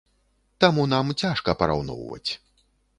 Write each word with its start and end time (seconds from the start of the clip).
Таму 0.65 0.87
нам 0.95 1.13
цяжка 1.21 1.57
параўноўваць. 1.63 2.31